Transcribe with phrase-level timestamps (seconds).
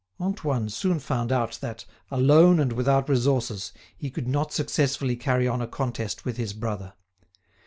[0.19, 5.61] Antoine soon found out that, alone and without resources, he could not successfully carry on
[5.61, 6.93] a contest with his brother.